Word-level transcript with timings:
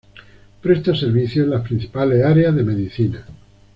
Presta 0.63 0.95
servicios 0.95 1.43
en 1.45 1.51
las 1.51 1.61
principales 1.61 2.25
áreas 2.25 2.55
de 2.55 2.63
medicina. 2.63 3.23